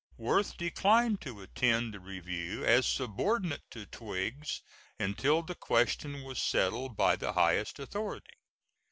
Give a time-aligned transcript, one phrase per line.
[0.17, 4.63] Worth declined to attend the review as subordinate to Twiggs
[4.99, 8.39] until the question was settled by the highest authority.